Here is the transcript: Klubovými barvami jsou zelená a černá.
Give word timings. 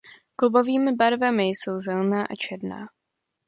Klubovými 0.35 0.91
barvami 0.95 1.47
jsou 1.49 1.77
zelená 1.77 2.23
a 2.25 2.35
černá. 2.35 2.87